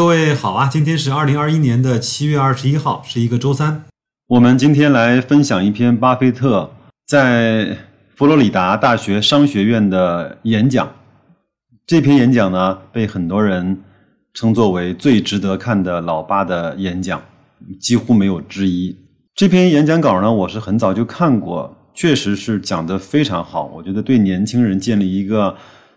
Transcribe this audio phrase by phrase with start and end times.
[0.00, 3.84] 各位好啊，今天是二零二一年的七月二十一号，是一个周三。
[4.28, 6.72] 我们今天来分享一篇巴菲特
[7.06, 7.76] 在
[8.16, 10.90] 佛罗里达大学商学院的演讲。
[11.86, 13.78] 这篇演讲呢，被很多人
[14.32, 17.22] 称作为最值得看的老巴的演讲，
[17.78, 18.96] 几乎没有之一。
[19.34, 23.66] 这篇演讲稿呢，我是很早就看过，确实是讲得非常好。
[23.66, 25.54] 我觉得对年轻人建立一个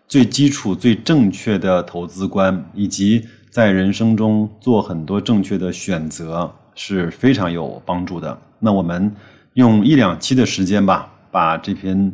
[0.10, 8.36] 最基础、最正确的投资观，以及在人生中做很多正确的选择是非常有帮助的。
[8.58, 9.16] 那我们
[9.54, 12.12] 用一两期的时间吧，把这篇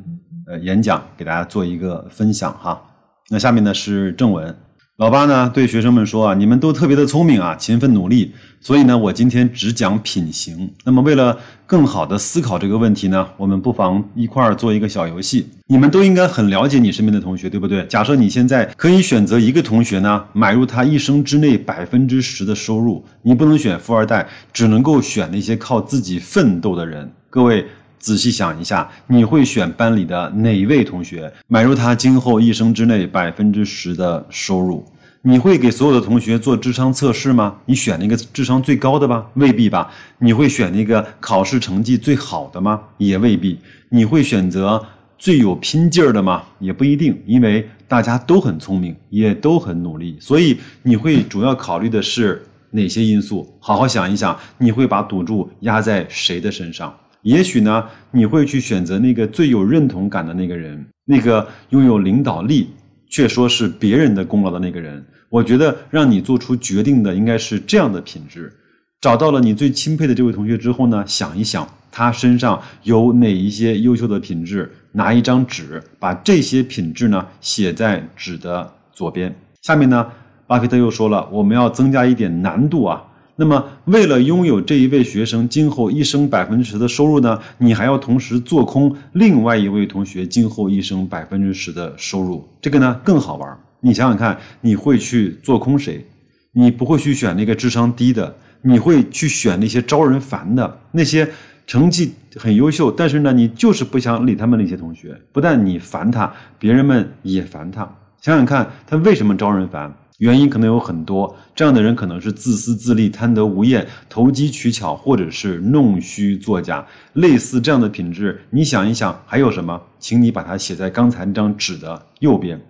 [0.48, 2.82] 呃演讲给大家做一个分享哈。
[3.30, 4.54] 那下面呢是正文。
[4.98, 10.70] 老八呢对学生们说啊，你们都特别的聪明啊，勤奋努力，所以呢我今天只讲品行。
[10.84, 11.38] 那么为了
[11.70, 15.48] 更好的思考这个问题呢，我们不妨一块儿做一个小游戏。
[15.68, 17.86] 你们都应该很了解你身边的同学，对不对？
[17.86, 27.08] 假设你现在可以选择一个同学呢，买入他一生之内百分之十的收入，你不能选富二代，只能够选那些靠自己奋斗的人。
[27.30, 27.64] 各位。
[28.02, 34.86] 仔细想一下，你会选班里的哪一位同学买入他今后一生之内百分之十的收入？
[35.22, 37.58] 你会给所有的同学做智商测试吗？
[37.66, 39.30] 你选那个智商最高的吧？
[39.34, 39.92] 未必吧。
[40.20, 42.82] 你会选那个考试成绩最好的吗？
[42.98, 43.60] 也未必。
[43.90, 44.82] 你会选择
[45.18, 46.44] 最有拼劲儿的吗？
[46.60, 50.16] 也不一定，因为大家都很聪明，也都很努力。
[50.22, 53.46] 所以你会主要考虑的是哪些因素？
[53.60, 56.96] 好好想一想，你会把赌注压在谁的身上？
[57.24, 62.70] 也许呢，你会去选择那个最有认同感的那个人，那个拥有领导力
[63.10, 65.04] 却说是别人的功劳的那个人。
[65.28, 68.54] 我觉得让你做出决定的应该是这样的品质。
[69.02, 79.34] 找到了你最钦佩的这位同学之后呢，想一想他身上有哪一些优秀的品质，拿一张纸把这些品质呢写在纸的左边。
[79.62, 80.06] 下面呢，
[80.48, 83.04] 巴菲特又说了，我们要增加一点难度啊。
[83.40, 92.46] 那么，为了拥有这一位学生今后一生百分之十的收入呢，你还要同时做空另外一位同学今后一生百分之十的收入。
[92.60, 93.58] 这个呢更好玩。
[93.80, 96.06] 你想想看，你会去做空谁？
[96.52, 101.26] 你不会去选那个智商低的，你会去选那些招人烦的，那些
[101.66, 105.18] 成绩很优秀，但是呢，你就是不想理他们那些同学。
[105.32, 107.90] 不但你烦他，别人们也烦他。
[108.20, 109.94] 想想看，他为什么招人烦？
[110.20, 116.86] 原因可能有很多，这样的人可能是自私自利、贪得无厌、投机取巧，或者是弄虚作假。
[117.14, 119.82] 类似这样的品质，你想一想还有什么？
[119.98, 122.62] 请你把它写在刚才那张纸的右边。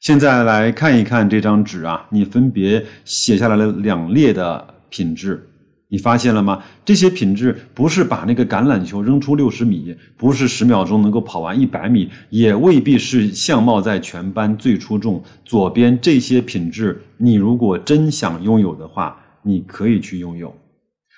[0.00, 5.50] 现在来看一看这张纸啊，你分别写下来了两列的品质。
[5.90, 6.62] 你发现了吗？
[6.84, 15.22] 这些品质不是把那个橄榄球扔出六十米，不是十秒钟能够跑完一百米，也未必是相貌在全班最出众。
[15.46, 20.54] 左边这些品质，你如果真想拥有的话，你可以去拥有。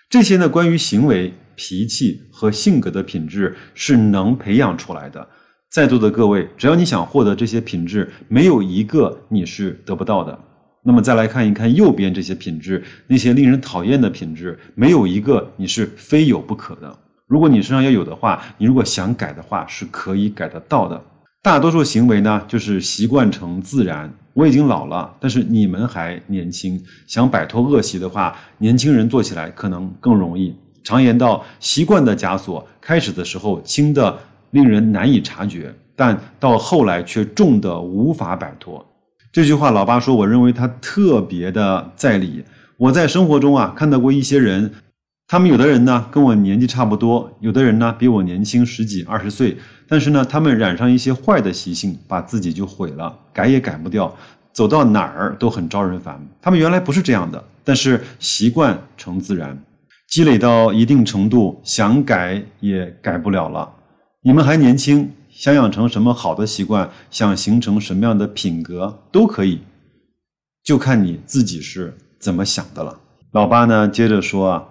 [0.08, 5.26] 这些呢，关于行为、脾气和性格的品质是能培养出来的。
[5.68, 10.38] 在座的各位，只要你想获得这些品质，没有一个你是得不到的。
[10.82, 16.98] 那么再来看一看右边这些品质，那些令人讨厌的品质，没有一个你是非有不可的。
[17.26, 21.00] 如果你身上要有的话，你如果想改的话，是可以改得到的。
[21.42, 24.12] 大多数行为呢，就是习惯成自然。
[24.32, 30.54] 我已经老了，但是你们还年轻，想摆脱恶习的话，年轻人做起来可能更容易。
[30.82, 34.18] 常言道，习惯的枷锁，开始的时候轻的
[34.52, 38.84] 令人难以察觉，但到后来却重的无法摆脱。
[39.32, 42.42] 这句话，老爸说，我认为他特别的在理。
[42.76, 44.72] 我在生活中啊，看到过一些人，
[45.28, 54.12] 他们有的人呢跟我年纪差不多，有的人呢比我年轻十几二十岁，但是呢，他们染上一些坏的习性，把自己就毁了，改也改不掉，
[54.52, 56.20] 走到哪儿都很招人烦。
[56.42, 59.56] 他们原来不是这样的，但是习惯成自然，
[60.08, 63.70] 积累到一定程度，想改也改不了了。
[64.22, 65.08] 你们还年轻。
[65.40, 69.60] 想养成什么好的习惯，想形成什么样的品格都可以，
[70.62, 73.00] 就看你自己是怎么想的了。
[73.32, 74.68] 老八呢，接着说啊，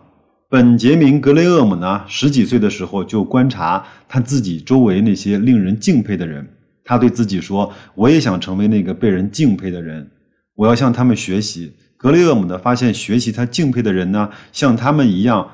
[0.48, 6.48] 本杰明·格雷厄姆呢，十几岁的时候就观察他自己周围那些令人敬佩的人，
[6.84, 10.08] 他对自己说：“我也想成为那个被人敬佩的人，
[10.54, 15.50] 我要向他们学习。”格雷厄姆呢，发现学习他敬佩的人呢，像他们一样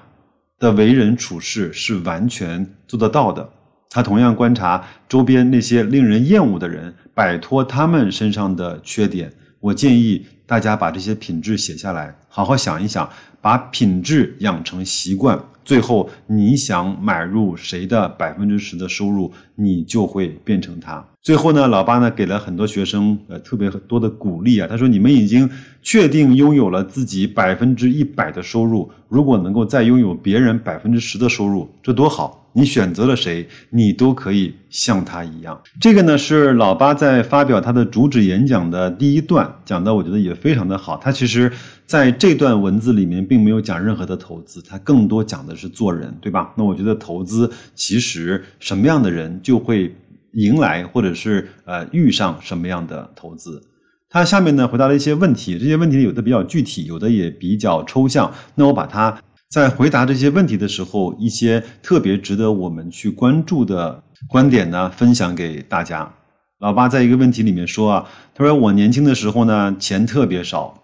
[0.59, 3.49] 的为人处事是完全做得到的。
[3.95, 9.31] 他同样观察周边那些令人厌恶的人，摆脱他们身上的缺点。
[9.61, 13.09] 我建议大家把这些品质写下来，好好想一想，
[13.39, 15.41] 把品质养成习惯。
[15.63, 21.01] 最后，你想买入谁的百分之十的收入，你就会变成他。
[21.21, 24.67] 最后呢，老八呢给了很多学生呃特别多的鼓励啊。
[24.69, 25.49] 他说：“你们已经
[25.81, 32.41] 确定拥有了自己百分之一百的收入，如果能够再拥有别人百分之十的收入，这多好！
[32.55, 40.97] 你选择了谁，你都可以像他一样。”这个呢是老八在发表他的主旨演讲的第一段讲的，我觉得也非常的好。
[40.97, 41.51] 他其实
[41.85, 46.53] 在这段文字里面并没有讲任何的投资，他更多讲的是做人，对吧？
[46.57, 49.93] 那我觉得投资其实什么样的人就会。
[50.37, 53.63] 迎来或者是呃遇上什么样的投资？
[54.09, 58.29] 他下面呢回答了一些问题，这些问题有的比较具体，有的也比较抽象。
[58.55, 59.17] 那我把它
[59.49, 66.11] 在回答这些问题的时候，一些特别值得我们去关注的观点呢，分享给大家。
[66.59, 70.81] 老八在一个问题里面说啊，他说我年轻的时候呢，钱特别少，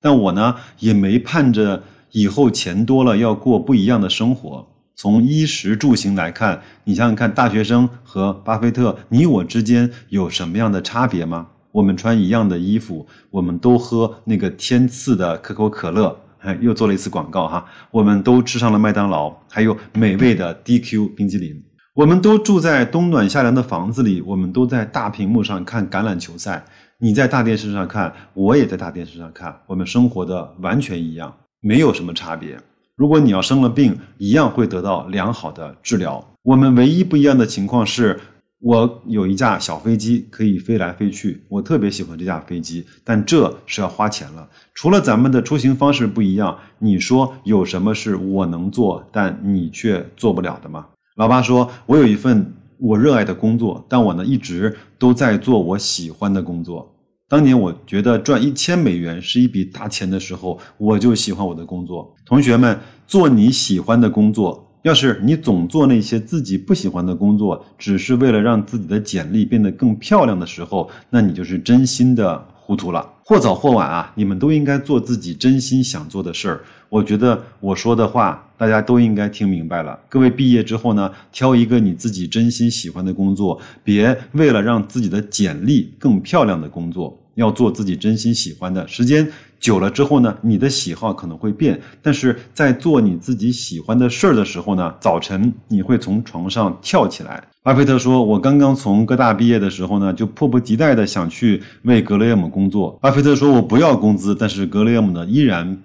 [0.00, 1.82] 但我呢也没盼着
[2.12, 4.66] 以后钱多了要过不一样的生活。
[4.94, 11.48] 从衣食住行来看，你想想看，大学生和巴菲特，你我之间有什么样的差别吗？
[11.72, 17.66] 我们穿一样的衣服，我们都喝那个天赐的可口可乐，哎，又做了一次广告哈。
[17.90, 21.60] 我们都吃上了麦当劳，还有美味的 DQ 冰激凌。
[21.92, 26.64] 我们都住在冬暖夏凉的房子里，我们都在大屏幕上看橄榄球赛。
[26.98, 32.56] 你在大电视上看，我也在大电视上看，我们生活的完全一样，没有什么差别。
[32.94, 36.24] 如果你要生了病，一样会得到良好的治疗。
[36.42, 38.20] 我们唯一不一样的情况是，
[38.60, 44.48] 我有一架小飞机可以飞来飞去，我特别喜欢这架飞机，但这是要花钱了。
[44.74, 50.86] 除了咱们的出行方式不一样，你说有什么是我能做，但你却做不了的吗？
[51.16, 56.94] 老爸说：“我有一份我热爱的工作，但我呢一直都在做我喜欢的工作。”
[57.28, 62.14] 当年我觉得赚一千美元是一笔大钱的时候，我就喜欢我的工作。
[62.24, 64.65] 同学们，做你喜欢的工作。
[64.86, 73.04] 要是你总做那些自己不喜欢的工作，只是为了让自己的简历变得更漂亮的时候，那你就是真心的糊涂了。
[73.24, 76.60] 或早或晚啊，你们都应该做自己真心想做的事儿。
[76.88, 79.98] 我觉得我说的话，大家都应该听明白了。
[80.08, 88.86] 各位毕业之后呢，挑一个你自己真心喜欢的工作，别为了让自己的简历更漂亮的工作，要做自己真心喜欢的。
[88.86, 97.42] 时间久了之后呢，你的喜好可能会变，但是在做你自己喜欢的事儿的时候呢，早晨你会从床上跳起来。
[97.62, 105.76] 巴菲特说：“我刚刚从哥大毕业的时候呢，就迫不及待的想去为格雷厄姆工作。”巴菲特说：“我不要工资，但是格雷厄姆呢，依然。”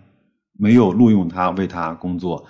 [0.59, 2.45] 没有录用他为他工作，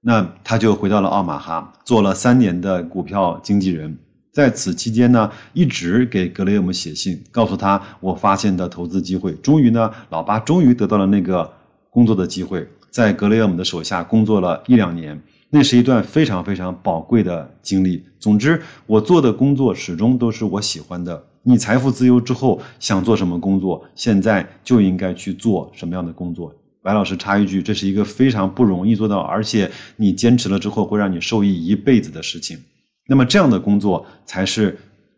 [0.00, 3.98] 那他就回到了奥马哈，做了三年的股票经纪人。
[4.36, 9.32] 在此期间呢，一直给格雷厄姆写信，告诉他我发现的投资机会。
[9.36, 11.50] 终于呢，老八终于得到了那个
[11.88, 15.18] 工作的机会，在格雷厄姆的手下工作了一两年，
[15.48, 18.04] 那是一段非常非常宝贵的经历。
[18.20, 21.24] 总之，我做的工作始终都是我喜欢的。
[21.42, 26.54] 你财富自由之后想做什么工作，现在就应该去做什么样的工作。
[26.82, 32.58] 白老师插一句，这是一个非常不容易做到，而且你坚持了之后会让你受益一辈子的事情。
[33.06, 34.76] 那么这样的工作才是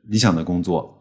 [0.09, 0.95] 理想的工作。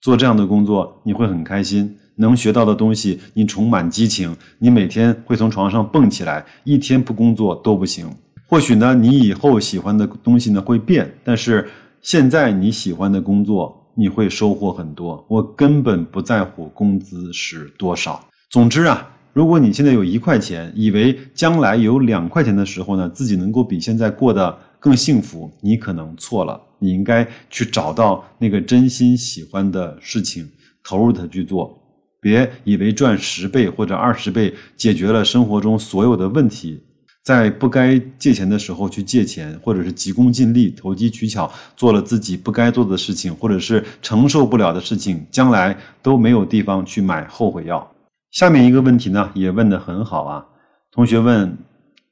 [0.00, 8.08] 做这样的工作你会很开心，能学到的东西你充满激情，你每天会从床上蹦起来，一天不工作都不行。
[8.46, 11.68] 或许呢，你以后喜欢的东西呢会变，但是
[12.00, 15.24] 现在你喜欢的工作你会收获很多。
[15.28, 18.24] 我根本不在乎工资是多少。
[18.50, 19.14] 总之啊。
[19.34, 26.60] 如果你现在有一块钱，以为将来有两块钱的时候呢，自己能够比现在过得更幸福，你可能错了。
[26.78, 30.48] 你应该去找到那个真心喜欢的事情，
[30.84, 31.76] 投入它去做。
[32.20, 36.80] 别以为赚十倍或者二十倍解决了生活中所有的问题，
[37.24, 47.88] 在不该借钱的时候去借钱，或者是急功近利、投机取巧，做了自己不该做的事情，或者是承受不了的事情，将来都没有地方去买后悔药。
[48.30, 50.44] 下面一个问题呢，也问得很好啊。
[50.90, 51.56] 同学问：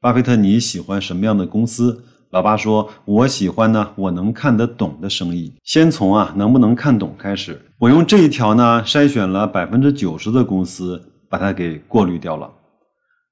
[0.01, 2.05] 巴菲特你喜欢什么样的公司？
[2.31, 5.53] 老爸说：我喜欢呢，我能看得懂的生意。
[5.63, 7.61] 先从啊能不能看懂开始。
[7.79, 12.51] 我用这一条呢筛选了百分之九十的公司，把它给过滤掉了。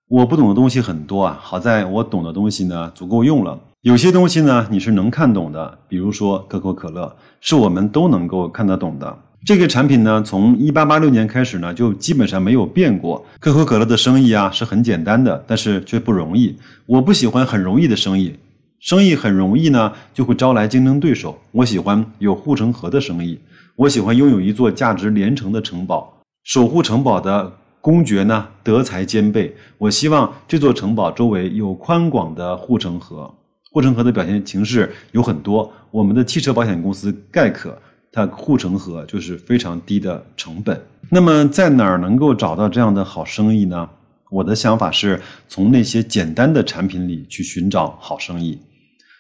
[0.09, 3.59] 我不懂的东西很多啊，好在我懂的东西呢足够用了。
[3.83, 9.19] 有些东西呢你是能看懂的，比如说可口可乐，是我们都能够看得懂的。
[9.45, 13.23] 这个产品呢，从一八八六年开始呢，就基本上没有变过。
[13.39, 16.57] 可口可乐的生意啊是很简单的，但是却不容易。
[16.87, 18.35] 我不喜欢很容易的生意，
[18.85, 21.41] 生意很容易呢，就会招来竞争对手。
[21.53, 23.41] 我喜欢有护城河的生意，
[23.77, 26.21] 我喜欢拥有一座价值连城的城堡。
[26.43, 27.51] 守护城堡的
[27.81, 29.57] 公爵呢，德才兼备。
[29.79, 33.35] 我希望这座城堡周围有宽广的护城河。
[33.73, 35.73] 护城河的表现形式有很多。
[35.91, 37.75] 我们的汽车保险公司盖可，
[38.13, 40.79] 它护城河就是非常低的成本。
[41.09, 43.89] 那么在哪儿能够找到这样的好生意呢？
[44.31, 48.61] 我的想法是从那些简单的产品里去寻找好生意，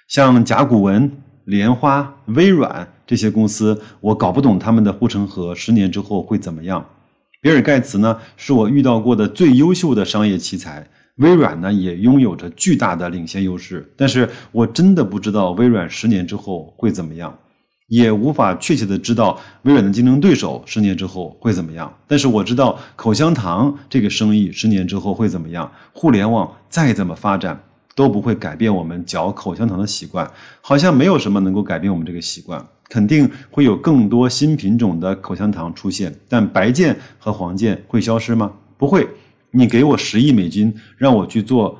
[0.09, 1.11] 像甲骨文、
[1.45, 6.85] 莲花、微软这些公司，我搞不懂他们的护城河十年之后会怎么样。
[7.41, 10.87] 比尔盖茨呢，是我遇到过的最优秀的商业奇才。
[11.17, 17.33] 微软呢，也拥有着巨大的领先优势，但是我真的不知道微软十年之后会怎么样。
[17.87, 25.71] 也无法确切的知道微软的竞争对手十年之后会怎么样，但是我知道口香糖这个生意十年之后会怎么样。
[25.93, 27.63] 互联网再怎么发展
[27.95, 32.65] 都不会改变我们嚼口香糖的习惯，好像没有什么能够改变我们这个习惯。
[32.89, 38.53] 肯定会有更多新品种的口香糖出现，但白键和黄键会消失吗？
[38.77, 39.09] 不会。
[39.51, 41.79] 你给我十亿美金让我去做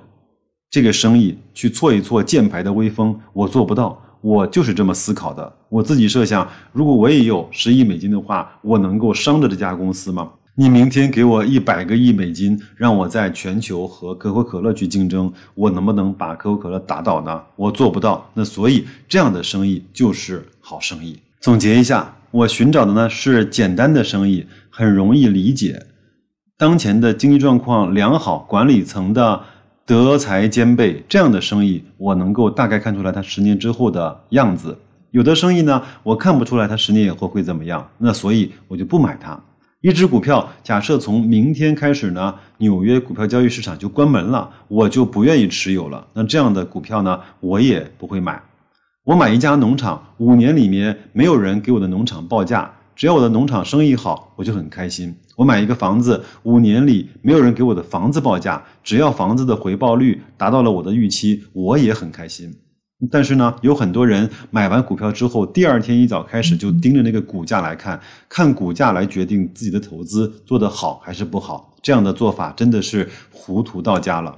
[0.71, 4.01] 这个生意，去挫一挫键盘的威风，我做不到。
[4.21, 5.53] 我就是这么思考的。
[5.69, 10.31] 我自己设想，如果我也有十亿美金的话，我能够伤着这家公司吗？
[10.57, 17.43] 你明天给我一百个亿美金，让我在全球和可口可乐去竞争，我能不能把可口可乐打倒呢？
[17.57, 18.31] 我做不到。
[18.35, 21.19] 那所以这样的生意就是好生意。
[21.41, 25.87] 总结一下，我寻找的呢是简单的生意，很容易理解，
[26.57, 29.41] 当前的经济状况良好，管理层的。
[29.87, 34.79] 德才兼备这样的生意，我能够大概看出来它十年之后的样子。
[35.11, 39.39] 有的生意呢，我看不出来它十年以后会怎么样，那所以我就不买它。
[39.85, 46.07] 一只股票，假设从明天开始呢，纽约股票交易市场就关门了，我就不愿意持有了。
[46.15, 48.43] 那这样的股票呢，我也不会买。
[49.05, 52.73] 我买一家农场，五年里面没有人给我的农场报价。
[52.97, 55.15] 只要我的农场生意好，我就很开心。
[55.37, 62.51] 我买一个房子，五年里没有人给我的房子报价，只要房子的回报率达到了我的预期，我也很开心。
[63.11, 71.75] 但是呢，有很多人买完股票之后，第二天一早开始就盯着那个股价来看，看股价来决定自己的投资做得好还是不好。
[71.83, 74.35] 这样的做法真的是糊涂到家了。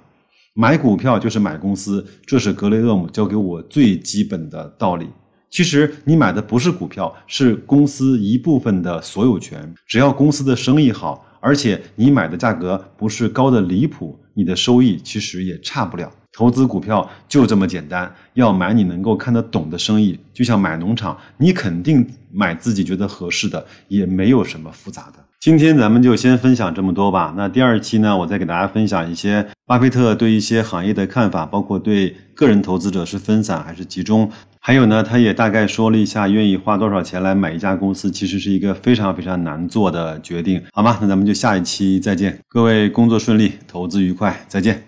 [0.55, 5.07] 买股票就是买公司，这是格雷厄姆教给我最基本的道理。
[5.51, 9.75] 其实你买的不是股票，是公司一部分的所有权。
[9.87, 16.11] 只要公司的生意好，而且你买的价格不是高的离谱，你的收益其实也差不了。
[16.37, 25.25] 投资股票就这么简单，要买你能够看得懂的生意，就像买农场，你肯定买自己觉得合适的，也没有什么复杂的。
[25.41, 27.33] 今天咱们就先分享这么多吧。
[27.37, 34.31] 那第二期呢，我再给大家分享一些巴菲特对一些行业的看法，包括对个人投资者是分散还是集中。
[34.61, 40.99] 还有呢，他也大概说了一下，愿意花多少钱来买一家公司，其实是一个非常非常难做的决定，好吗？
[41.01, 44.87] 那咱们就下一期再见，各位工作顺利，投资愉快，再见。